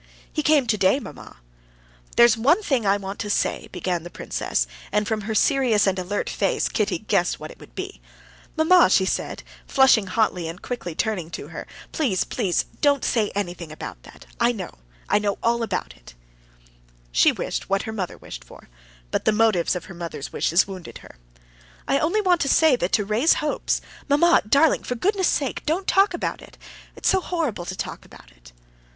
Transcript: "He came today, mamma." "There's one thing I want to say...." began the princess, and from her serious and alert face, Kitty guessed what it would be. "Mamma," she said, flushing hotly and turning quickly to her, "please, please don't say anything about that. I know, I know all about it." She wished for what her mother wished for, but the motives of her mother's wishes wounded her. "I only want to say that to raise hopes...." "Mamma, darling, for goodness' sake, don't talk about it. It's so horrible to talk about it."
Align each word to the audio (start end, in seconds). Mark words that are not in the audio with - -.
"He 0.33 0.41
came 0.41 0.65
today, 0.65 0.99
mamma." 0.99 1.37
"There's 2.15 2.35
one 2.35 2.63
thing 2.63 2.87
I 2.87 2.97
want 2.97 3.19
to 3.19 3.29
say...." 3.29 3.67
began 3.71 4.01
the 4.01 4.09
princess, 4.09 4.65
and 4.91 5.07
from 5.07 5.21
her 5.21 5.35
serious 5.35 5.85
and 5.85 5.99
alert 5.99 6.27
face, 6.27 6.69
Kitty 6.69 6.97
guessed 6.97 7.39
what 7.39 7.51
it 7.51 7.59
would 7.59 7.75
be. 7.75 8.01
"Mamma," 8.57 8.89
she 8.89 9.05
said, 9.05 9.43
flushing 9.67 10.07
hotly 10.07 10.47
and 10.47 10.57
turning 10.57 10.95
quickly 10.97 11.29
to 11.29 11.47
her, 11.49 11.67
"please, 11.91 12.23
please 12.23 12.65
don't 12.81 13.05
say 13.05 13.31
anything 13.35 13.71
about 13.71 14.01
that. 14.01 14.25
I 14.39 14.51
know, 14.53 14.71
I 15.07 15.19
know 15.19 15.37
all 15.43 15.61
about 15.61 15.93
it." 15.95 16.15
She 17.11 17.31
wished 17.31 17.65
for 17.65 17.67
what 17.67 17.83
her 17.83 17.93
mother 17.93 18.17
wished 18.17 18.43
for, 18.43 18.69
but 19.11 19.25
the 19.25 19.31
motives 19.31 19.75
of 19.75 19.85
her 19.85 19.93
mother's 19.93 20.33
wishes 20.33 20.67
wounded 20.67 20.97
her. 21.05 21.17
"I 21.87 21.99
only 21.99 22.21
want 22.21 22.41
to 22.41 22.49
say 22.49 22.75
that 22.75 22.91
to 22.93 23.05
raise 23.05 23.33
hopes...." 23.35 23.81
"Mamma, 24.09 24.41
darling, 24.49 24.81
for 24.81 24.95
goodness' 24.95 25.27
sake, 25.27 25.63
don't 25.67 25.85
talk 25.85 26.15
about 26.15 26.41
it. 26.41 26.57
It's 26.95 27.07
so 27.09 27.21
horrible 27.21 27.65
to 27.65 27.75
talk 27.75 28.03
about 28.03 28.31
it." 28.31 28.51